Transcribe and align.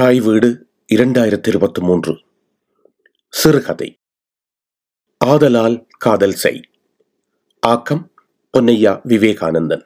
தாய் 0.00 0.20
வீடு 0.20 0.70
இரண்டாயிரத்தி 0.94 1.48
இருபத்தி 1.48 1.82
மூன்று 1.82 2.24
சிறுகதை. 3.28 4.00
ஆதலால் 5.18 5.86
காதல் 5.98 6.32
செய். 6.32 6.60
ஆக்கம் 7.60 8.12
பொன்னையா 8.52 9.00
விவேகானந்தன். 9.06 9.82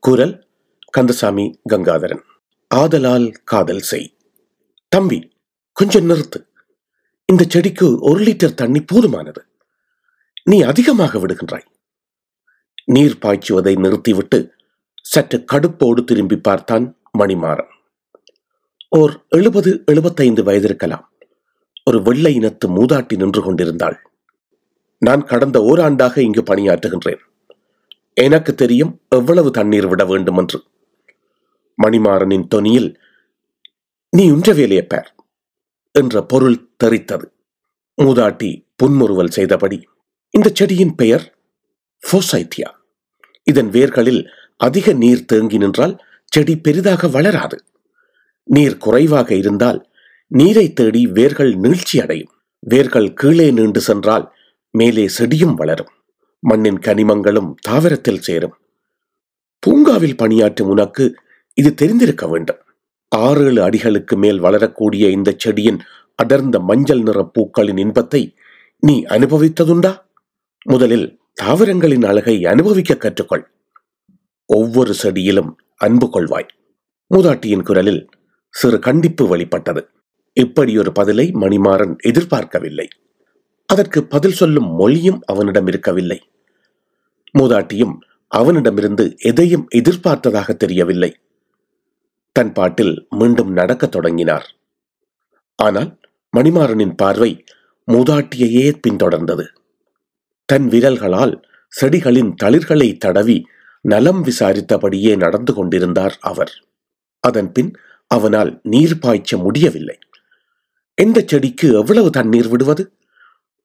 குரல் 0.00 0.48
கந்தசாமி 0.90 1.60
கங்காதரன். 1.68 2.22
ஆதலால் 2.68 3.30
காதல் 3.44 3.78
செய். 3.78 4.16
தம்பி 4.88 5.32
கொஞ்சம் 5.72 6.10
நிறுத்து. 6.10 6.48
இந்த 7.26 7.44
செடிக்கு 7.48 7.98
ஒரு 8.00 8.24
லிட்டர் 8.24 8.54
தண்ணி 8.54 8.84
போதுமானது. 8.94 9.40
நீ 10.44 10.60
அதிகமாக 10.60 11.18
விடுகின்றாய். 11.18 11.66
நீர் 12.84 13.18
பாய்ச்சுவதை 13.18 13.78
நிறுத்திவிட்டு 13.78 14.52
சற்று 15.02 15.44
கடுப்போடு 15.52 16.04
திரும்பி 16.04 16.36
பார்த்தான் 16.36 17.00
மணிமாறன். 17.18 17.76
ஓர் 18.98 19.12
எழுபது 19.28 19.82
எழுபத்தைந்து 19.86 20.42
வயதிருக்கலாம். 20.42 21.12
ஒரு 21.84 22.02
வெள்ளை 22.02 22.38
இனத்து 22.38 22.66
மூதாட்டி 22.68 23.16
நின்று 23.16 23.42
கொண்டிருந்தாள். 23.42 23.96
நான் 24.98 25.24
கடந்த 25.24 25.58
ஓராண்டாக 25.60 26.18
இங்கு 26.18 26.42
பணியாற்றுகின்றேன். 26.42 27.20
எனக்கு 28.14 28.54
தெரியும் 28.54 29.00
எவ்வளவு 29.08 29.50
தண்ணீர் 29.50 29.86
விட 29.86 30.04
வேண்டும் 30.04 30.36
என்று 30.36 30.58
மணிமாறனின் 31.82 32.46
தொனியில் 32.54 32.94
நீ 34.16 34.30
உன்ற 34.30 34.52
வேலையை 34.52 34.84
பார் 34.86 35.14
என்ற 35.92 36.22
பொருள் 36.22 36.58
தெரித்தது. 36.84 37.26
மூதாட்டி 38.02 38.50
புன்முறுவல் 38.76 39.34
செய்தபடி 39.36 39.78
இந்த 40.30 40.50
செடியின் 40.54 40.94
பெயர் 40.94 41.38
ஃபோசைத்தியா. 42.06 42.70
இதன் 43.42 43.70
வேர்களில் 43.70 44.22
அதிக 44.56 44.92
நீர் 44.92 45.24
தேங்கி 45.24 45.58
நின்றால் 45.58 45.98
செடி 46.24 46.56
பெரிதாக 46.58 47.08
வளராது. 47.08 47.64
நீர் 48.48 48.76
குறைவாக 48.76 49.34
இருந்தால் 49.34 49.90
நீரை 50.26 50.72
தேடி 50.72 51.06
வேர்கள் 51.06 51.54
நீழ்ச்சி 51.54 52.00
அடையும். 52.00 52.32
வேர்கள் 52.58 53.12
கீழே 53.12 53.50
நீண்டு 53.50 53.80
சென்றால் 53.80 54.32
மேலே 54.70 55.04
செடியும் 55.18 55.54
வளரும். 55.54 55.92
மண்ணின் 56.38 56.78
கனிமங்களும் 56.78 57.54
தாவரத்தில் 57.68 58.18
சேரும். 58.18 58.56
பூங்காவில் 59.58 60.16
பணியாற்றும் 60.16 60.68
உனக்கு 60.68 61.14
இது 61.54 61.74
தெரிந்திருக்க 61.74 62.26
வேண்டும். 62.28 62.60
ஆறு 63.08 63.44
ஏழு 63.44 63.62
அடிகளுக்கு 63.62 64.16
மேல் 64.16 64.38
வளரக்கூடிய 64.38 65.08
இந்த 65.08 65.34
செடியின் 65.36 65.80
அடர்ந்த 66.14 66.60
மஞ்சள் 66.60 67.02
நிற 67.02 67.30
பூக்களின் 67.32 67.76
இன்பத்தை 67.76 68.34
நீ 68.78 69.02
அனுபவித்ததுண்டா? 69.02 69.92
முதலில் 70.64 71.20
தாவரங்களின் 71.42 72.04
அழகை 72.04 72.46
அனுபவிக்க 72.46 72.94
கற்றுக்கொள். 72.94 73.44
ஒவ்வொரு 74.46 74.94
செடியிலும் 74.94 75.56
அன்பு 75.76 76.08
கொள்வாய். 76.12 76.48
மூதாட்டியின் 77.14 77.62
குரலில் 77.62 78.08
சிறு 78.50 78.78
கண்டிப்பு 78.78 79.28
வெளிப்பட்டது. 79.28 79.88
இப்படி 80.32 80.78
ஒரு 80.78 80.92
பதிலை 80.92 81.30
மணிமாறன் 81.30 81.96
எதிர்பார்க்கவில்லை. 81.98 82.88
அதற்கு 83.66 84.06
பதில் 84.06 84.32
சொல்லும் 84.32 84.74
மொழியும் 84.74 85.20
அவனிடம் 85.26 85.66
இருக்கவில்லை. 85.66 86.30
மூதாட்டியும் 87.38 87.94
அவனிடமிருந்து 88.28 89.16
எதையும் 89.18 89.68
எதிர்பார்த்ததாக 89.74 90.56
தெரியவில்லை. 90.56 91.16
தன் 92.32 92.52
பாட்டில் 92.52 93.06
மீண்டும் 93.10 93.52
நடக்கத் 93.52 93.90
தொடங்கினார். 93.90 94.54
ஆனால் 95.56 95.98
மணிமாறனின் 96.36 96.94
பார்வை 96.96 97.44
மூதாட்டியையே 97.92 98.72
பின்தொடர்ந்தது. 98.80 99.44
தன் 100.44 100.68
விரல்களால் 100.68 101.40
செடிகளின் 101.80 102.34
தளிர்களை 102.44 102.96
தடவி 102.96 103.46
நலம் 103.80 104.24
விசாரித்தபடியே 104.24 105.16
நடந்து 105.16 105.54
கொண்டிருந்தார் 105.54 106.18
அவர். 106.20 106.64
அதன் 107.20 107.52
பின் 107.52 107.72
அவனால் 108.10 108.60
நீர் 108.62 108.98
பாய்ச்ச 108.98 109.36
முடியவில்லை. 109.36 109.98
எந்த 110.94 111.18
செடிக்கு 111.26 111.72
எவ்வளவு 111.72 112.10
தண்ணீர் 112.10 112.48
விடுவது? 112.48 112.92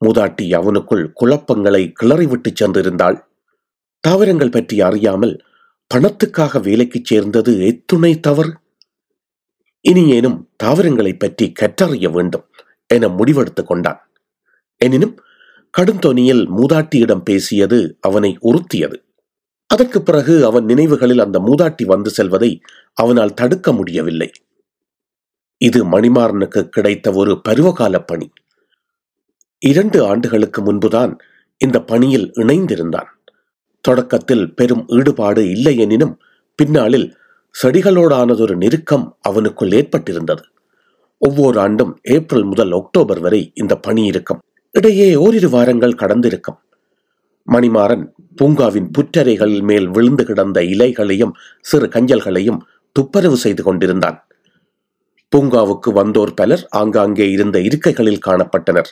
மூதாட்டி 0.05 0.45
அவனுக்குள் 0.53 1.03
குழப்பங்களை 1.13 1.93
கிளறிவிட்டு 2.03 2.49
சென்றிருந்தாள். 2.61 3.17
தாவரங்கள் 3.99 4.49
பற்றி 4.49 4.81
அறியாமல் 4.81 5.43
பணத்துக்காக 5.95 6.61
வேலைக்கு 6.61 6.99
சேர்ந்தது 7.03 7.65
எத்துணை 7.65 8.19
தவறு? 8.19 8.51
இனியேனும் 9.89 10.37
தாவரங்களை 10.55 11.13
பற்றி 11.13 11.53
கற்றறிய 11.61 12.11
வேண்டும் 12.11 12.45
என 12.87 13.07
முடிவெடுத்துக் 13.07 13.67
கொண்டான். 13.67 14.11
எனினும் 14.81 15.15
கடுந்தொனியில் 15.73 16.43
மூதாட்டியிடம் 16.57 17.23
பேசியது 17.23 17.97
அவனை 18.01 18.37
உறுத்தியது. 18.41 18.97
அதற்கு 19.69 20.01
பிறகு 20.01 20.45
அவன் 20.45 20.65
நினைவுகளில் 20.65 21.19
அந்த 21.19 21.39
மூதாட்டி 21.39 21.85
வந்து 21.85 22.09
செல்வதை 22.09 22.61
அவனால் 22.93 23.33
தடுக்க 23.33 23.73
முடியவில்லை. 23.73 24.31
இது 25.57 25.85
மணிமாறனுக்கு 25.85 26.69
கிடைத்த 26.69 27.11
ஒரு 27.11 27.41
பருவகால 27.49 27.99
பணி. 27.99 28.31
இரண்டு 29.59 30.05
ஆண்டுகளுக்கு 30.05 30.61
முன்புதான் 30.61 31.17
இந்த 31.57 31.81
பணியில் 31.81 32.31
இணைந்திருந்தான். 32.31 33.09
தொடக்கத்தில் 33.81 34.53
பெரும் 34.53 34.87
ஈடுபாடு 34.87 35.49
இல்லை 35.49 35.77
எனினும் 35.77 36.21
பின்னாளில் 36.55 37.17
செடிகளோடானதொரு 37.63 38.55
நெருக்கம் 38.55 39.17
அவனுக்குள் 39.29 39.73
ஏற்பட்டிருந்தது. 39.73 40.43
ஒவ்வொரு 41.17 41.59
ஆண்டும் 41.59 41.99
ஏப்ரல் 42.03 42.43
முதல் 42.43 42.71
அக்டோபர் 42.71 43.19
வரை 43.19 43.51
இந்த 43.55 43.75
பணி 43.75 44.05
இருக்கும். 44.05 44.41
இடையே 44.71 45.15
ஓரிரு 45.15 45.49
வாரங்கள் 45.49 45.91
கடந்திருக்கும். 45.91 46.59
மணிமாறன் 47.51 48.11
பூங்காவின் 48.41 48.89
புற்றறைகளில் 48.97 49.63
மேல் 49.63 49.87
விழுந்து 49.87 50.25
கிடந்த 50.25 50.61
இலைகளையும் 50.61 51.31
சிறு 51.61 51.87
கஞ்சல்களையும் 51.87 52.59
துப்பரவு 52.99 53.33
செய்து 53.33 53.63
கொண்டிருந்தான். 53.63 54.27
பூங்காவுக்கு 55.35 55.89
வந்தோர் 55.93 56.33
பலர் 56.35 56.67
ஆங்காங்கே 56.69 57.29
இருந்த 57.29 57.59
இருக்கைகளில் 57.59 58.23
காணப்பட்டனர். 58.25 58.89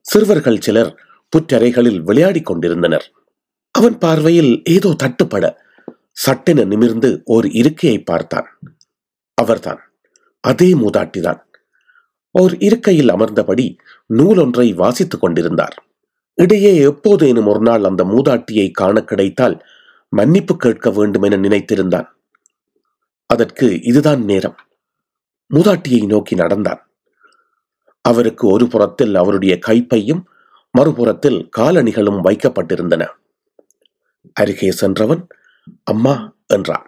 சிறுவர்கள் 0.00 0.60
சிலர் 0.60 0.90
புற்றறைகளில் 1.36 2.00
விளையாடிக் 2.00 2.46
கொண்டிருந்தனர். 2.46 3.12
அவன் 3.70 3.98
பார்வையில் 3.98 4.62
ஏதோ 4.64 4.96
தட்டுப்பட 5.02 5.54
சட்டென 6.10 6.64
நிமிர்ந்து 6.64 7.22
ஓர் 7.24 7.46
இருக்கையை 7.50 7.98
பார்த்தான். 8.02 8.48
அவர்தான் 9.34 9.80
அதே 10.40 10.74
மூதாட்டிதான். 10.74 11.40
ஓர் 12.30 12.58
இருக்கையில் 12.58 13.08
அமர்ந்தபடி 13.08 13.76
நூலொன்றை 14.06 14.74
வாசித்துக் 14.74 15.20
கொண்டிருந்தார். 15.20 15.76
இடையே 16.34 16.72
எப்போதேனும் 16.86 17.46
ஒரு 17.46 17.60
நாள் 17.60 17.84
அந்த 17.84 18.04
மூதாட்டியை 18.04 18.70
காண 18.70 19.04
கிடைத்தால் 19.04 19.56
மன்னிப்பு 20.08 20.56
கேட்க 20.56 20.90
வேண்டும் 20.90 21.22
என 21.22 21.36
நினைத்திருந்தான். 21.36 22.08
அதற்கு 23.32 23.80
இதுதான் 23.82 24.22
நேரம். 24.24 24.56
மூதாட்டியை 25.50 26.06
நோக்கி 26.06 26.34
நடந்தான். 26.34 26.80
அவருக்கு 28.00 28.48
ஒரு 28.48 28.66
புறத்தில் 28.66 29.14
அவருடைய 29.14 29.58
கைப்பையும் 29.58 30.22
மறுபுறத்தில் 30.78 31.48
காலணிகளும் 31.58 32.20
வைக்கப்பட்டிருந்தன. 32.26 33.02
அருகே 34.32 34.70
சென்றவன் 34.70 35.26
அம்மா 35.84 36.14
என்றான். 36.46 36.86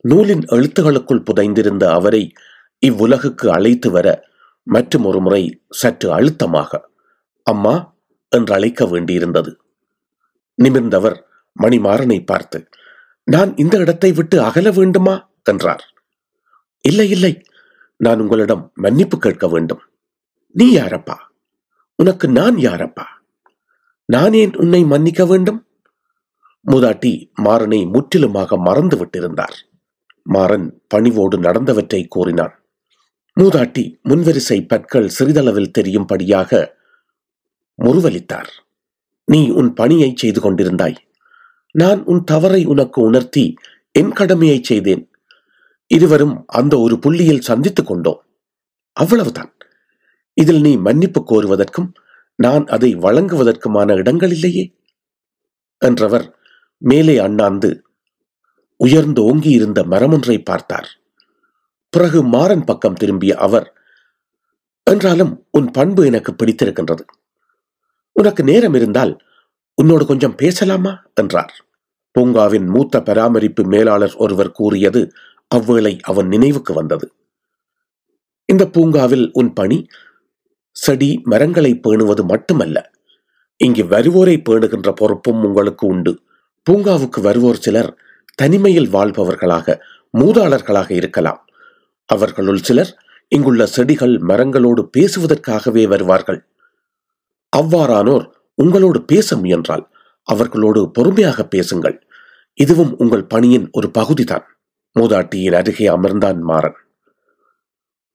நூலின் 0.00 0.44
எழுத்துகளுக்குள் 0.46 1.26
புதைந்திருந்த 1.28 1.84
அவரை 1.90 2.22
இவ்வுலகுக்கு 2.86 3.46
அழைத்து 3.46 3.90
வர 3.90 4.08
மற்றும் 4.66 5.04
ஒரு 5.04 5.20
முறை 5.20 5.42
சற்று 5.70 6.08
அழுத்தமாக 6.12 6.80
அம்மா 7.42 7.74
என்று 8.28 8.52
அழைக்க 8.54 8.84
வேண்டியிருந்தது. 8.84 9.52
நிமிர்ந்தவர் 10.54 11.16
மணிமாறனை 11.56 12.24
பார்த்து 12.24 12.58
நான் 13.26 13.50
இந்த 13.56 13.74
இடத்தை 13.78 14.12
விட்டு 14.12 14.36
அகல 14.42 14.68
வேண்டுமா? 14.70 15.29
என்றார் 15.44 15.94
இல்லை 16.80 17.10
இல்லை 17.10 17.42
நான் 17.96 18.20
உங்களிடம் 18.20 18.72
மன்னிப்பு 18.74 19.18
கேட்க 19.18 19.48
வேண்டும். 19.48 19.80
நீ 20.50 20.76
யாரப்பா? 20.76 21.14
உனக்கு 21.94 22.28
நான் 22.28 22.56
யாரப்பா? 22.56 23.04
நான் 24.04 24.32
ஏன் 24.32 24.56
உன்னை 24.56 24.84
மன்னிக்க 24.84 25.26
வேண்டும்? 25.26 25.66
மூதாட்டி 26.70 27.32
மாறனை 27.42 27.90
முற்றிலுமாக 27.90 28.56
மறந்து 28.56 28.96
விட்டிருந்தார். 28.96 29.52
மாறன் 30.22 30.82
பணிவோடு 30.86 31.38
நடந்தவற்றை 31.38 32.08
கூறினான். 32.08 32.64
மூதாட்டி 33.40 34.00
முன்வரிசை 34.08 34.66
பற்கள் 34.68 35.08
சிறிதளவில் 35.08 35.70
தெரியும்படியாக 35.70 36.76
முறுவலித்தார். 37.82 38.48
நீ 39.24 39.50
உன் 39.50 39.72
பணியை 39.72 40.12
செய்து 40.16 40.40
கொண்டிருந்தாய். 40.40 40.96
நான் 41.70 42.04
உன் 42.04 42.24
தவறை 42.24 42.64
உனக்கு 42.64 43.02
உணர்த்தி 43.02 43.54
என் 43.92 44.12
கடமையை 44.12 44.60
செய்தேன். 44.62 45.09
இருவரும் 45.94 46.44
அந்த 46.46 46.78
ஒரு 46.78 46.98
புள்ளியில் 46.98 47.40
சந்தித்துக் 47.40 47.86
கொண்டோம். 47.86 48.20
அவ்வளவுதான். 48.92 49.56
இதில் 50.34 50.60
நீ 50.60 50.76
மன்னிப்பு 50.76 51.24
கோருவதற்கும் 51.26 51.92
நான் 52.34 52.66
அதை 52.66 52.96
வழங்குவதற்குமான 52.96 53.96
இடங்கள் 53.96 54.30
இல்லையே? 54.30 54.76
என்றவர் 55.78 56.38
மேலே 56.76 57.18
அண்ணாந்து 57.18 57.82
உயர்ந்து 58.76 59.22
ஓங்கி 59.22 59.50
இருந்த 59.50 59.82
மரமொன்றை 59.84 60.44
பார்த்தார். 60.44 61.00
பிறகு 61.90 62.22
மாறன் 62.22 62.64
பக்கம் 62.64 62.94
திரும்பிய 62.94 63.36
அவர் 63.36 63.72
என்றாலும் 64.82 65.46
உன் 65.50 65.70
பண்பு 65.70 66.06
எனக்கு 66.06 66.32
பிடித்திருக்கின்றது. 66.32 67.04
உனக்கு 68.12 68.44
நேரம் 68.44 68.74
இருந்தால் 68.74 69.18
உன்னோடு 69.74 70.06
கொஞ்சம் 70.06 70.34
பேசலாமா? 70.34 71.02
என்றார். 71.14 71.66
பூங்காவின் 72.18 72.66
மூத்த 72.66 73.02
பராமரிப்பு 73.02 73.64
மேலாளர் 73.64 74.14
ஒருவர் 74.14 74.52
கூறியது 74.52 75.10
அவ்வேளை 75.54 75.98
அவன் 76.00 76.26
நினைவுக்கு 76.26 76.74
வந்தது. 76.74 77.12
இந்த 78.44 78.66
பூங்காவில் 78.66 79.30
உன் 79.32 79.52
பணி 79.52 79.86
செடி 80.76 81.20
மரங்களை 81.24 81.80
பேணுவது 81.88 82.22
மட்டுமல்ல. 82.24 82.90
இங்கு 83.56 83.82
வருவோரை 83.84 84.36
பேணுகின்ற 84.50 84.92
பொறுப்பும் 84.92 85.44
உங்களுக்கு 85.44 85.86
உண்டு. 85.86 86.22
பூங்காவுக்கு 86.70 87.20
வருவோர் 87.20 87.58
சிலர் 87.58 87.96
தனிமையில் 88.34 88.88
வாழ்பவர்களாக 88.88 89.76
மூதாளர்களாக 90.18 90.90
இருக்கலாம். 90.90 91.46
அவர்களுள் 92.04 92.62
சிலர் 92.62 92.96
இங்குள்ள 93.28 93.66
செடிகள் 93.66 94.18
மரங்களோடு 94.18 94.90
பேசுவதற்காகவே 94.98 95.88
வருவார்கள். 95.88 96.40
அவ்வாறானோர் 97.56 98.24
உங்களோடு 98.54 99.02
பேச 99.02 99.36
முயன்றால் 99.36 99.90
அவர்களோடு 100.22 100.90
பொறுமையாக 100.90 101.44
பேசுங்கள். 101.44 102.06
இதுவும் 102.54 102.96
உங்கள் 102.98 103.26
பணியின் 103.26 103.68
ஒரு 103.72 103.90
பகுதிதான். 103.90 104.46
மூதாட்டியின் 104.98 105.52
அருகே 105.52 105.88
அமர்ந்தான் 105.88 106.40
மாறன். 106.40 106.74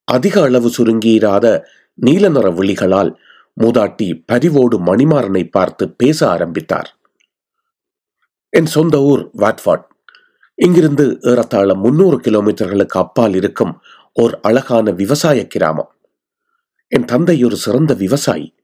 அதிக 0.03 0.41
அளவு 0.41 0.71
சுருங்கியிராத 0.77 1.63
நீல 1.93 2.29
நிற 2.29 2.49
விழிகளால் 2.49 3.15
மூதாட்டி 3.63 4.23
பரிவோடு 4.25 4.79
மணிமாறனை 4.79 5.47
பார்த்து 5.51 5.89
பேச 5.89 6.29
ஆரம்பித்தார். 6.29 6.99
என் 8.49 8.65
சொந்த 8.65 9.01
ஊர் 9.01 9.29
வாட்வாட் 9.37 9.83
இங்கிருந்து 10.55 11.17
ஏறத்தாழ 11.21 11.75
முன்னூறு 11.75 12.17
கிலோமீட்டர்களுக்கு 12.17 12.97
அப்பால் 12.97 13.33
இருக்கும் 13.33 13.81
ஓர் 14.13 14.39
அழகான 14.39 14.91
விவசாய 14.91 15.47
கிராமம். 15.47 15.95
என் 16.87 17.05
தந்தை 17.05 17.43
ஒரு 17.43 17.55
சிறந்த 17.55 17.93
விவசாயி. 17.93 18.55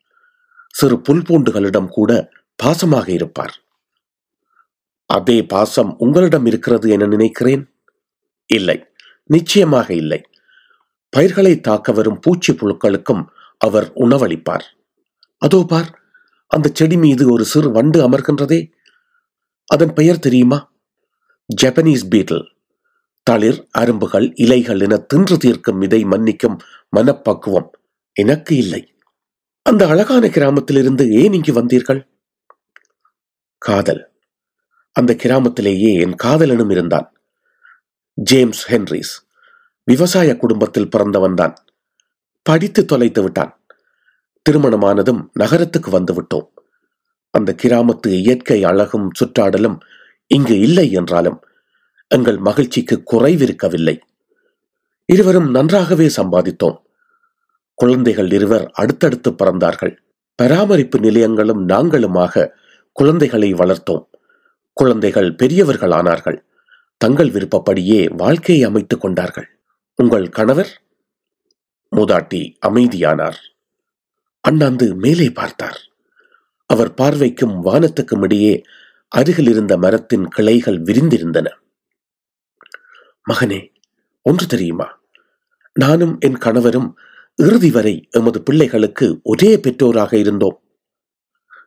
சிறு 0.68 1.02
புல்பூண்டுகளிடம் 1.10 1.88
கூட 1.88 2.30
பாசமாக 2.64 3.10
இருப்பார். 3.10 3.64
அதே 5.06 5.44
பாசம் 5.44 5.98
உங்களிடம் 5.98 6.46
இருக்கிறது 6.46 6.90
என 6.90 7.06
நினைக்கிறேன்? 7.06 7.71
இல்லை. 8.56 8.86
நிச்சயமாக 9.26 9.94
இல்லை. 9.94 10.22
பயிர்களை 11.10 11.60
தாக்க 11.60 11.92
வரும் 11.92 12.20
பூச்சி 12.20 12.54
புழுக்களுக்கும் 12.54 13.26
அவர் 13.58 13.92
உணவளிப்பார். 13.96 14.66
அதோ 15.38 15.66
பார் 15.68 16.00
அந்த 16.48 16.70
செடி 16.74 16.98
மீது 16.98 17.32
ஒரு 17.32 17.46
சிறு 17.46 17.72
வண்டு 17.72 18.10
அமர்கின்றதே. 18.10 18.72
அதன் 19.66 19.94
பெயர் 19.94 20.20
தெரியுமா? 20.20 20.72
ஜப்பனீஸ் 21.62 22.08
பீட்டில் 22.10 22.46
தளிர் 23.24 23.68
அரும்புகள் 23.78 24.32
இலைகள் 24.36 24.80
என 24.80 24.98
தின்று 24.98 25.38
தீர்க்கும் 25.38 25.82
இதை 25.82 26.06
மன்னிக்கும் 26.06 26.58
மனப்பக்குவம். 26.90 27.70
எனக்கு 28.14 28.56
இல்லை. 28.56 28.96
அந்த 29.62 29.88
அழகான 29.88 30.28
கிராமத்திலிருந்து 30.28 31.12
ஏன் 31.12 31.34
இங்கு 31.34 31.54
வந்தீர்கள்? 31.54 32.02
காதல். 33.58 34.12
அந்த 34.92 35.16
கிராமத்திலேயே 35.16 35.92
என் 36.00 36.16
காதலனும் 36.24 36.72
இருந்தான். 36.72 37.21
James 38.14 38.72
Henris. 38.72 39.14
விவசாய 39.84 40.38
குடும்பத்தில் 40.38 40.90
பிறந்தவன்தான் 40.98 41.54
படித்து 42.42 42.86
தொலைத்து 42.86 43.22
விட்டான். 43.24 43.60
திருமணமானதும் 44.46 45.30
நகரத்துக்கு 45.34 45.92
வந்துவிட்டோம் 46.00 46.48
அந்த 47.30 47.56
கிராமத்து 47.64 48.08
இயற்கை 48.08 48.64
அழகும் 48.64 49.12
சுற்றாடலும் 49.20 49.80
இங்கு 50.28 50.60
இல்லை 50.60 50.92
என்றாலும் 50.92 51.40
எங்கள் 52.08 52.38
மகிழ்ச்சிக்கு 52.38 53.04
குறைவிருக்கவில்லை. 53.12 54.00
இருவரும் 55.06 55.50
நன்றாகவே 55.50 56.08
சம்பாதித்தோம். 56.08 56.78
குழந்தைகள் 57.74 58.32
இருவர் 58.32 58.70
அடுத்தடுத்து 58.74 59.32
பிறந்தார்கள். 59.32 59.98
பராமரிப்பு 60.36 61.00
நிலையங்களும் 61.00 61.68
நாங்களுமாக 61.70 62.50
குழந்தைகளை 62.92 63.54
வளர்த்தோம். 63.54 64.06
குழந்தைகள் 64.74 65.36
பெரியவர்கள் 65.36 65.90
ஆனார்கள் 65.90 66.38
தங்கள் 67.02 67.30
விருப்பப்படியே 67.30 68.14
வாழ்க்கையை 68.18 68.64
அமைத்துக் 68.64 69.02
கொண்டார்கள். 69.02 69.60
உங்கள் 69.96 70.30
கணவர்? 70.30 70.82
மூதாட்டி 71.96 72.56
அமைதியானார். 72.68 73.36
அண்ணாந்து 74.42 74.96
மேலே 74.96 75.30
பார்த்தார். 75.30 75.82
அவர் 76.66 76.94
பார்வைக்கும் 76.94 77.66
வானத்துக்கும் 77.66 78.22
இடையே 78.22 78.62
அருகில் 79.08 79.48
இருந்த 79.48 79.78
மரத்தின் 79.78 80.28
கிளைகள் 80.28 80.82
விரிந்திருந்தன. 80.82 81.48
மகனே 83.34 83.74
ஒன்று 84.22 84.48
தெரியுமா? 84.48 85.02
நானும் 85.74 86.18
என் 86.20 86.38
கணவரும் 86.38 86.98
இறுதி 87.36 87.72
வரை 87.72 88.08
எமது 88.12 88.44
பிள்ளைகளுக்கு 88.44 89.20
ஒரே 89.24 89.56
பெற்றோராக 89.56 90.14
இருந்தோம். 90.14 90.62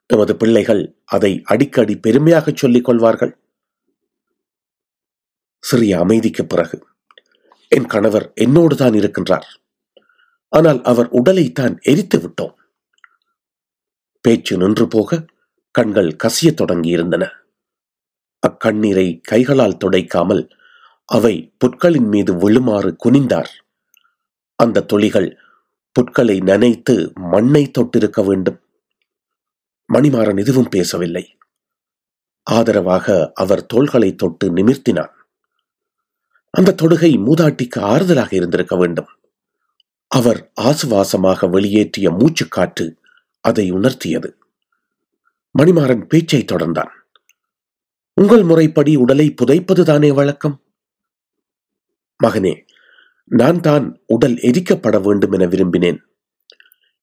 எமது 0.07 0.37
பிள்ளைகள் 0.37 0.97
அதை 1.05 1.43
அடிக்கடி 1.45 1.97
பெருமையாக 1.97 2.53
சொல்லிக் 2.55 2.85
கொள்வார்கள். 2.85 3.39
சிறிய 5.69 5.93
அமைதிக்கு 5.99 6.45
பிறகு 6.45 6.79
என் 7.73 7.87
கணவர் 7.87 8.27
என்னோடு 8.35 8.75
தான் 8.77 8.93
இருக்கின்றார். 8.93 9.47
ஆனால் 10.53 10.81
அவர் 10.83 11.09
உடலைத்தான் 11.11 11.75
எரித்து 11.83 12.19
விட்டோம். 12.19 12.55
பேச்சு 14.25 14.55
நின்று 14.57 14.87
போக 14.89 15.21
கண்கள் 15.75 16.11
கசிய 16.25 16.51
தொடங்கியிருந்தன. 16.61 17.25
அக்கண்ணீரை 18.43 19.07
கைகளால் 19.23 19.81
துடைக்காமல் 19.85 20.43
அவை 21.09 21.35
புட்களின் 21.65 22.09
மீது 22.09 22.33
விழுமாறு 22.35 22.91
குனிந்தார். 23.05 23.51
அந்த 24.59 24.85
துளிகள் 24.91 25.31
புட்களை 25.97 26.37
நனைத்து 26.51 26.95
மண்ணை 27.33 27.65
தொட்டிருக்க 27.79 28.21
வேண்டும். 28.25 28.61
மணிமாறன் 29.89 30.39
எதுவும் 30.39 30.69
பேசவில்லை. 30.69 31.25
ஆதரவாக 32.47 33.33
அவர் 33.35 33.67
தோள்களை 33.67 34.11
தொட்டு 34.15 34.47
நிமிர்த்தினான். 34.53 35.14
அந்த 36.55 36.75
தொடுகை 36.83 37.11
மூதாட்டிக்கு 37.19 37.79
ஆறுதலாக 37.79 38.35
இருந்திருக்க 38.35 38.77
வேண்டும். 38.77 39.07
அவர் 40.07 40.53
ஆசுவாசமாக 40.61 41.47
வெளியேற்றிய 41.47 42.11
மூச்சுக்காற்று 42.11 42.97
அதை 43.41 43.73
உணர்த்தியது. 43.73 44.31
மணிமாறன் 45.59 46.05
பேச்சை 46.05 46.45
தொடர்ந்தான். 46.45 46.91
உங்கள் 48.15 48.43
முறைப்படி 48.43 48.97
உடலை 48.97 49.35
புதைப்பதுதானே 49.43 50.15
வழக்கம்? 50.15 50.63
மகனே 52.25 52.67
நான் 53.25 53.61
தான் 53.61 54.01
உடல் 54.07 54.35
எரிக்கப்பட 54.35 55.03
வேண்டும் 55.03 55.33
என 55.33 55.47
விரும்பினேன். 55.47 55.99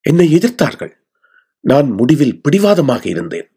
என்னை 0.02 0.34
எதிர்த்தார்கள். 0.34 0.92
நான் 1.60 1.90
முடிவில் 1.90 2.42
பிடிவாதமாக 2.42 3.10
இருந்தேன். 3.10 3.52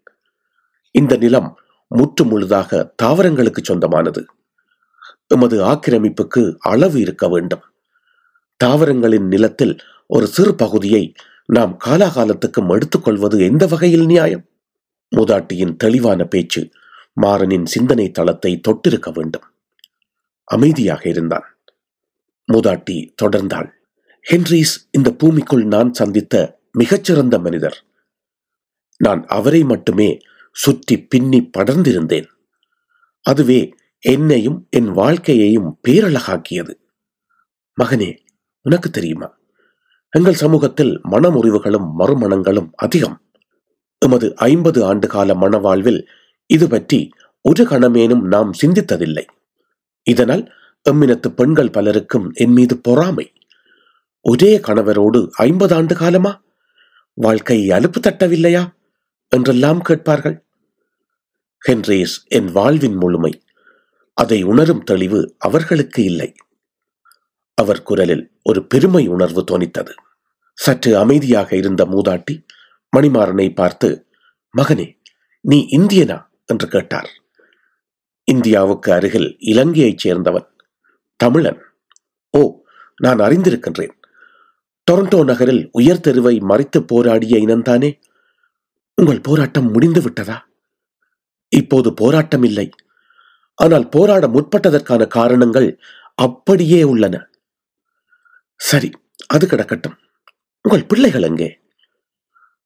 இந்த 0.90 1.16
நிலம் 1.16 1.58
முற்று 1.88 2.24
முழுதாக 2.24 2.94
தாவரங்களுக்கு 3.02 3.62
சொந்தமானது. 3.62 4.26
எமது 5.26 5.64
ஆக்கிரமிப்புக்கு 5.64 6.56
அளவு 6.58 7.00
இருக்க 7.00 7.28
வேண்டும். 7.28 7.64
தாவரங்களின் 8.64 9.26
நிலத்தில் 9.26 9.78
ஒரு 10.06 10.26
சிறு 10.26 10.54
பகுதியை 10.54 11.12
நாம் 11.46 11.78
காலாகாலத்துக்கும் 11.84 12.70
எடுத்துக்கொள்வது 12.70 13.38
எந்த 13.38 13.66
வகையில் 13.66 14.06
நியாயம்? 14.06 14.44
மூதாட்டியின் 15.16 15.76
தெளிவான 15.76 16.24
பேச்சு 16.24 16.70
மாறனின் 17.22 17.64
சிந்தனை 17.64 18.10
தளத்தை 18.10 18.60
தொட்டிருக்க 18.68 19.12
வேண்டும். 19.12 19.42
அமைதியாக 20.44 21.08
இருந்தான். 21.08 21.58
மூதாட்டி 22.52 23.14
தொடர்ந்தாள். 23.22 23.68
ஹென்ரிஸ் 24.30 24.74
இந்த 24.90 25.10
பூமிக்குள் 25.10 25.64
நான் 25.64 25.92
சந்தித்த 25.92 26.60
மிகச்சிறந்த 26.72 27.38
மனிதர். 27.38 27.84
நான் 28.96 29.24
அவரை 29.26 29.64
மட்டுமே 29.64 30.18
சுற்றி 30.50 31.02
பின்னி 31.02 31.50
படர்ந்திருந்தேன். 31.58 32.26
அதுவே 33.20 33.74
என்னையும் 34.08 34.66
என் 34.70 34.90
வாழ்க்கையையும் 34.90 35.80
பேரழகாக்கியது. 35.88 36.72
மகனே 37.82 38.16
உனக்கு 38.62 38.90
தெரியுமா? 38.90 39.38
எங்கள் 40.10 40.34
சமூகத்தில் 40.34 41.00
மனமுறிவுகளும் 41.04 41.86
மறுமணங்களும் 41.98 42.68
அதிகம். 42.76 43.22
எமது 43.98 44.36
ஐம்பது 44.36 44.84
ஆண்டு 44.84 45.08
கால 45.08 45.34
மனவாழ்வில் 45.34 46.06
இது 46.46 46.68
பற்றி 46.68 47.10
ஒரு 47.40 47.64
கணமேனும் 47.64 48.20
நாம் 48.20 48.52
சிந்தித்ததில்லை. 48.62 49.24
இதனால் 50.02 50.52
எம்மினத்து 50.90 51.28
பெண்கள் 51.28 51.70
பலருக்கும் 51.70 52.30
என் 52.34 52.52
மீது 52.52 52.78
பொறாமை. 52.78 53.32
ஒரே 54.20 54.58
கணவரோடு 54.58 55.30
ஐம்பது 55.30 55.74
ஆண்டு 55.74 55.94
காலமா 55.94 56.42
வாழ்க்கை 57.14 57.68
அலுப்பு 57.68 58.00
தட்டவில்லையா? 58.00 58.72
என்றெல்லாம் 59.28 59.80
கேட்பார்கள். 59.80 60.46
ஹென்ரேஸ் 61.68 62.16
என் 62.28 62.52
வாழ்வின் 62.52 62.94
முழுமை 62.94 63.42
அதை 64.14 64.42
உணரும் 64.42 64.84
தெளிவு 64.84 65.34
அவர்களுக்கு 65.38 66.04
இல்லை. 66.04 66.34
அவர் 67.54 67.82
குரலில் 67.82 68.40
ஒரு 68.42 68.66
பெருமை 68.66 69.08
உணர்வு 69.08 69.44
தோனித்தது. 69.50 69.92
சற்று 70.54 70.98
அமைதியாக 70.98 71.56
இருந்த 71.56 71.84
மூதாட்டி 71.84 72.46
மணிமாறனை 72.96 73.54
பார்த்து 73.54 74.06
மகனே 74.58 74.98
நீ 75.40 75.66
இந்தியனா? 75.70 76.26
என்று 76.44 76.68
கேட்டார். 76.68 77.08
இந்தியாவுக்கு 78.24 78.92
அருகில் 78.92 79.36
இலங்கையைச் 79.38 80.08
சேர்ந்தவன் 80.08 80.48
தமிழன். 81.16 81.60
ஓ 82.30 82.60
நான் 83.02 83.18
அறிந்திருக்கின்றேன். 83.18 83.94
டொரண்டோ 84.90 85.24
நகரில் 85.24 85.68
உயர் 85.72 86.00
தெருவை 86.00 86.38
மறித்து 86.38 86.80
போராடிய 86.86 87.36
இனந்தானே? 87.36 88.00
உங்கள் 88.94 89.20
போராட்டம் 89.20 89.70
முடிந்து 89.70 90.02
விட்டதா 90.02 90.48
இப்போது 91.48 91.94
போராட்டம் 91.94 92.42
இல்லை 92.42 92.70
ஆனால் 93.54 93.88
போராட 93.88 94.26
முற்பட்டதற்கான 94.26 95.06
காரணங்கள் 95.06 95.80
அப்படியே 96.14 96.82
உள்ளன. 96.82 97.28
சரி 98.56 98.90
அது 99.26 99.46
கிடக்கட்டும். 99.46 99.96
உங்கள் 100.60 100.86
பிள்ளைகள் 100.86 101.22
எங்கே? 101.22 101.60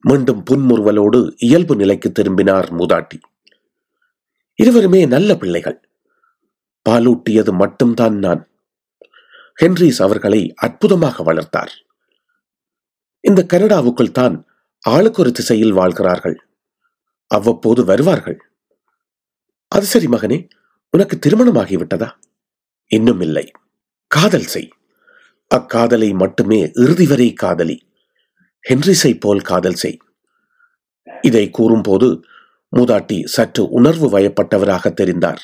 மீண்டும் 0.01 0.43
புன்முறுவலோடு 0.51 1.35
இயல்பு 1.39 1.77
நிலைக்கு 1.77 2.13
திரும்பினார் 2.13 2.75
மூதாட்டி. 2.75 3.19
இருவருமே 4.55 5.07
நல்ல 5.07 5.37
பிள்ளைகள். 5.37 5.91
பாலூட்டியது 6.91 7.53
மட்டும்தான் 7.53 8.19
நான். 8.19 8.51
ஹென்ரிஸ் 9.63 10.03
அவர்களை 10.03 10.53
அற்புதமாக 10.57 11.23
வளர்த்தார். 11.23 11.73
இந்த 13.21 13.47
கனடாவுக்குள் 13.53 14.11
தான் 14.11 14.47
ஆளுக்கு 14.81 15.23
ஒரு 15.23 15.33
திசையில் 15.33 15.73
வாழ்கிறார்கள். 15.73 16.37
அவ்வப்போது 17.27 17.85
வருவார்கள். 17.85 18.39
அது 19.69 19.87
சரி 19.87 20.07
மகனே 20.07 20.49
உனக்கு 20.91 21.19
திருமணமாகிவிட்டதா? 21.19 22.11
இன்னும் 22.87 23.21
இல்லை. 23.21 23.51
காதல் 24.07 24.45
செய். 24.45 24.69
அக்காதலை 25.55 26.15
மட்டுமே 26.15 26.71
இறுதி 26.75 27.07
வரை 27.07 27.33
காதலி. 27.33 27.89
ஹென்ரிஸை 28.69 29.21
போல் 29.21 29.41
காதல் 29.41 29.75
செய். 29.75 29.99
இதை 31.23 31.51
கூறும்போது 31.51 32.23
மூதாட்டி 32.77 33.25
சற்று 33.25 33.69
உணர்வு 33.69 34.19
வயப்பட்டவராக 34.19 34.93
தெரிந்தார். 34.93 35.39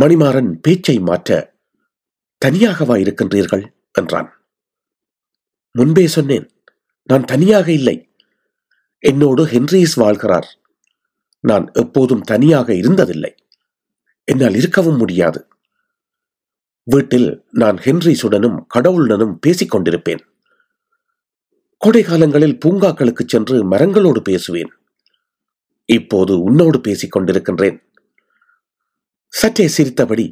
மணிமாறன் 0.00 0.52
பேச்சை 0.62 0.98
மாற்ற 0.98 1.56
தனியாகவா 2.44 2.96
இருக்கின்றீர்கள்? 2.96 3.66
என்றான். 3.92 4.46
முன்பே 5.70 6.06
சொன்னேன். 6.06 6.62
நான் 7.04 7.24
தனியாக 7.24 7.72
இல்லை. 7.72 8.14
என்னோடு 8.98 9.46
ஹென்ரிஸ் 9.46 9.96
வாழ்கிறார். 9.96 10.46
நான் 11.40 11.70
எப்போதும் 11.72 12.20
தனியாக 12.20 12.72
இருந்ததில்லை. 12.72 13.34
என்னால் 14.24 14.54
இருக்கவும் 14.54 14.96
முடியாது. 14.96 15.40
வீட்டில் 16.82 17.28
நான் 17.50 17.76
ஹென்ரிஸுடனும் 17.76 18.58
கடவுளுடனும் 18.74 19.34
பேசிக் 19.40 19.76
கொண்டிருப்பேன். 19.76 20.22
கோடை 21.76 22.02
காலங்களில் 22.02 22.58
பூங்காக்களுக்கு 22.58 23.24
சென்று 23.26 23.56
மரங்களோடு 23.70 24.20
பேசுவேன். 24.22 24.70
இப்போது 25.88 26.42
உன்னோடு 26.42 26.80
பேசிக் 26.80 27.18
கொண்டிருக்கின்றேன். 27.18 27.78
சற்றே 29.32 29.68
சிரித்தபடி 29.68 30.26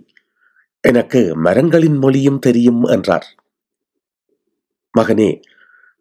எனக்கு 0.81 1.37
மரங்களின் 1.37 1.97
மொழியும் 1.97 2.39
தெரியும் 2.39 2.83
என்றார். 2.85 3.27
மகனே 4.99 5.41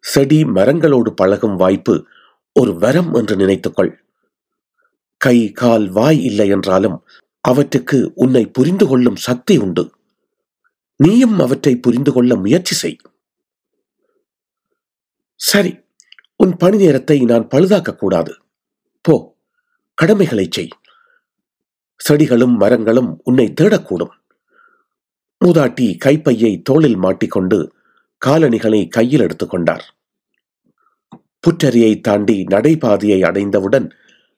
செடி 0.04 0.44
மரங்களோடு 0.44 1.10
பழகும் 1.12 1.56
வாய்ப்பு 1.56 1.94
ஒரு 2.52 2.72
வரம் 2.78 3.14
என்று 3.14 3.36
நினைத்துக்கொள் 3.36 3.92
கை 5.16 5.52
கால் 5.52 5.88
வாய் 5.88 6.20
இல்லை 6.24 6.48
என்றாலும் 6.48 6.96
அவற்றுக்கு 7.48 8.12
உன்னை 8.14 8.46
புரிந்து 8.46 8.86
கொள்ளும் 8.86 9.16
சக்தி 9.16 9.56
உண்டு. 9.56 9.94
நீயும் 10.96 11.38
அவற்றை 11.40 11.76
புரிந்து 11.76 12.12
கொள்ள 12.12 12.36
முயற்சி 12.36 12.74
செய். 12.74 12.96
சரி 15.34 15.72
உன் 16.36 16.56
பணி 16.56 16.76
நேரத்தை 16.76 17.20
நான் 17.20 17.48
பழுதாக்க 17.48 17.96
கூடாது. 17.96 18.32
போ 19.00 19.14
கடமைகளை 19.94 20.46
செய். 20.50 20.68
செடிகளும் 21.96 22.56
மரங்களும் 22.56 23.20
உன்னை 23.24 23.52
தேடக்கூடும். 23.60 24.14
மூதாட்டி 25.44 25.98
கைப்பையை 25.98 26.62
தோளில் 26.62 26.96
மாட்டிக்கொண்டு 26.96 27.72
காலணிகளை 28.18 28.88
கையில் 28.88 29.20
எடுத்துக்கொண்டார் 29.20 29.84
புற்றரியை 31.40 32.00
தாண்டி 32.00 32.44
நடைபாதையை 32.44 33.24
அடைந்தவுடன் 33.24 33.86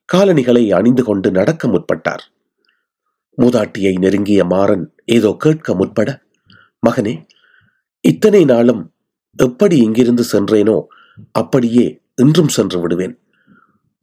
காலணிகளை 0.05 0.73
அணிந்து 0.73 1.05
கொண்டு 1.05 1.31
நடக்க 1.31 1.69
முற்பட்டார். 1.69 2.25
மூதாட்டியை 3.43 3.93
நெருங்கிய 3.99 4.45
மாறன் 4.45 4.85
ஏதோ 5.17 5.31
கேட்க 5.45 5.75
முற்பட 5.75 6.11
மகனே 6.87 7.15
இத்தனை 8.05 8.43
நாளும் 8.45 8.83
எப்படி 9.39 9.77
இங்கிருந்து 9.77 10.25
சென்றேனோ 10.33 10.77
அப்படியே 11.33 11.87
இன்றும் 12.23 12.49
சென்று 12.49 12.79
விடுவேன். 12.81 13.15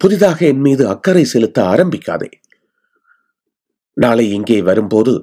புதிதாக 0.02 0.40
என் 0.46 0.64
மீது 0.66 0.84
அக்கறை 0.88 1.24
செலுத்த 1.24 1.58
ஆரம்பிக்காதே. 1.64 2.30
நாளை 3.98 4.26
இங்கே 4.38 4.58
வரும்போது 4.70 5.14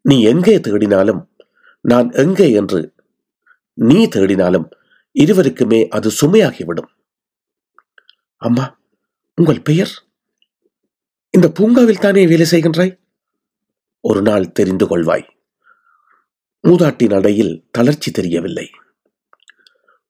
நீ 0.00 0.16
எங்கே 0.32 0.56
தேடினாலும் 0.58 1.20
நான் 1.84 2.08
எங்கே 2.22 2.48
என்று 2.60 2.80
நீ 3.78 3.98
தேடினாலும் 4.06 4.66
இருவருக்குமே 5.16 5.80
அது 5.88 6.08
சுமையாகிவிடும். 6.20 6.90
அம்மா 8.42 8.64
உங்கள் 9.38 9.62
பெயர்? 9.62 9.92
இந்த 11.30 11.46
பூங்காவில் 11.58 12.04
தானே 12.04 12.22
வேலை 12.26 12.46
செய்கின்றாய்? 12.50 12.92
ஒரு 14.06 14.22
நாள் 14.22 14.52
தெரிந்து 14.52 14.86
கொள்வாய். 14.86 15.26
மூதாட்டி 16.68 17.06
நடையில் 17.08 17.52
தளர்ச்சி 17.70 18.10
தெரியவில்லை. 18.10 18.70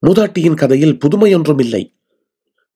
மூதாட்டியின் 0.07 0.57
கதையில் 0.57 0.99
புதுமையொன்றும் 1.05 1.61
இல்லை. 1.61 1.83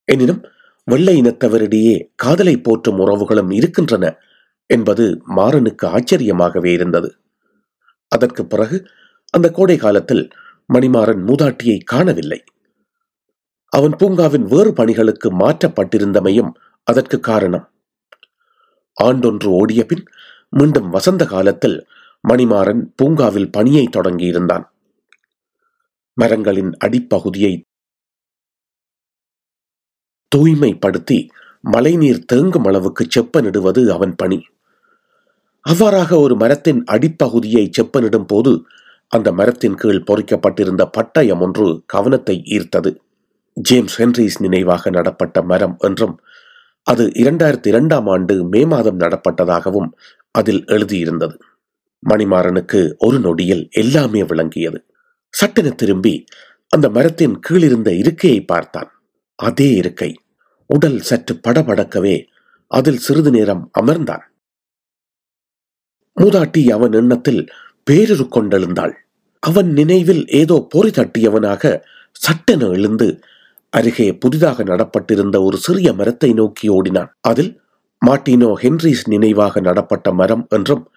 எனினும் 0.05 0.43
வெள்ளை 0.85 1.21
இனத்தவரிடையே 1.21 2.13
காதலை 2.15 2.61
போற்றும் 2.61 2.99
உறவுகளும் 2.99 3.51
இருக்கின்றன 3.55 4.17
என்பது 4.67 5.23
மாறனுக்கு 5.37 5.87
ஆச்சரியமாகவே 5.87 6.67
இருந்தது. 6.67 7.11
அதற்கு 8.09 8.47
பிறகு 8.47 8.87
அந்த 9.31 9.51
கோடை 9.51 9.77
காலத்தில் 9.77 10.29
மணிமாறன் 10.75 11.23
மூதாட்டியை 11.27 11.79
காணவில்லை. 11.85 12.45
அவன் 13.69 13.97
பூங்காவின் 13.99 14.47
வேறு 14.55 14.73
பணிகளுக்கு 14.73 15.29
மாற்றப்பட்டிருந்தமையும் 15.39 16.51
அதற்கு 16.83 17.21
காரணம். 17.21 17.67
ஆண்டொன்று 19.05 19.47
ஓடிய 19.47 19.87
பின் 19.87 20.05
மீண்டும் 20.53 20.89
வசந்த 20.91 21.23
காலத்தில் 21.25 21.79
மணிமாறன் 22.25 22.83
பூங்காவில் 22.97 23.51
பணியை 23.51 23.85
தொடங்கியிருந்தான். 23.97 24.65
மரங்களின் 26.17 26.73
அடிப்பகுதியை 26.87 27.53
தூய்மைப்படுத்தி 30.33 31.19
மழைநீர் 31.65 32.25
தேங்கும் 32.33 32.67
அளவுக்கு 32.67 33.05
செப்பனிடுவது 33.15 33.83
அவன் 33.89 34.15
பணி. 34.17 34.39
அவ்வாறாக 35.65 36.11
ஒரு 36.19 36.35
மரத்தின் 36.37 36.81
அடிப்பகுதியை 36.85 37.65
செப்பனிடும் 37.79 38.27
போது 38.27 38.53
அந்த 39.13 39.29
மரத்தின் 39.33 39.75
கீழ் 39.75 40.07
பொறிக்கப்பட்டிருந்த 40.11 40.83
பட்டயம் 40.97 41.41
ஒன்று 41.41 41.67
கவனத்தை 41.87 42.37
ஈர்த்தது. 42.57 42.91
ஜேம்ஸ் 43.57 43.97
ஹென்ரிஸ் 44.01 44.41
நினைவாக 44.41 44.91
நடப்பட்ட 44.91 45.43
மரம் 45.43 45.77
என்றும் 45.79 46.15
அது 46.87 47.05
இரண்டாயிரத்தி 47.15 47.67
இரண்டாம் 47.67 48.07
ஆண்டு 48.07 48.35
மே 48.45 48.61
மாதம் 48.65 49.01
நடப்பட்டதாகவும் 49.01 49.89
அதில் 50.31 50.65
எழுதியிருந்தது. 50.65 51.39
மணிமாறனுக்கு 52.11 52.93
ஒரு 52.99 53.21
நொடியில் 53.21 53.69
எல்லாமே 53.71 54.25
விளங்கியது. 54.25 54.85
சட்டென 55.31 55.71
திரும்பி 55.71 56.25
அந்த 56.69 56.91
மரத்தின் 56.91 57.41
கீழிருந்த 57.49 57.89
இருக்கையை 57.97 58.45
பார்த்தான். 58.45 58.91
அதே 59.35 59.75
இருக்கை. 59.75 60.15
உடல் 60.67 61.01
சற்று 61.01 61.41
படபடக்கவே 61.49 62.27
அதில் 62.67 62.99
சிறிது 62.99 63.31
நேரம் 63.31 63.71
அமர்ந்தான். 63.81 64.25
மூதாட்டி 66.21 66.71
அவன் 66.71 66.93
எண்ணத்தில் 66.93 67.49
பேரொரு 67.91 68.27
கொண்டெழுந்தாள். 68.31 68.93
அவன் 69.41 69.73
நினைவில் 69.73 70.27
ஏதோ 70.27 70.67
பொறி 70.69 70.91
தட்டியவனாக 70.91 71.83
சட்டென 72.13 72.67
எழுந்து 72.69 73.21
அருகே 73.71 74.13
புதிதாக 74.13 74.63
நடப்பட்டிருந்த 74.63 75.43
ஒரு 75.43 75.57
சிறிய 75.57 75.93
மரத்தை 75.93 76.33
நோக்கி 76.33 76.69
ஓடினான். 76.69 77.19
அதில் 77.21 77.61
மார்டினோ 78.07 78.55
ஹென்ரிஸ் 78.63 79.09
நினைவாக 79.09 79.61
நடப்பட்ட 79.61 80.13
மரம் 80.13 80.47
என்றும் 80.51 80.91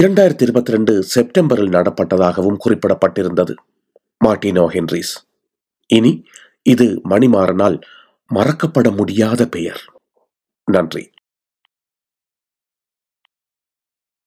இரண்டாயிரத்தி 0.00 0.42
இருபத்தி 0.42 0.72
ரெண்டு 0.72 1.02
செப்டம்பரில் 1.02 1.68
நடப்பட்டதாகவும் 1.68 2.56
குறிப்பிடப்பட்டிருந்தது. 2.64 3.54
மார்டினோ 4.24 4.64
ஹென்ரிஸ். 4.68 5.14
இனி 5.86 6.24
இது 6.62 7.00
மணிமாறனால் 7.08 7.80
மறக்கப்பட 8.34 8.96
முடியாத 8.96 9.46
பெயர். 9.46 9.80
நன்றி. 10.64 11.10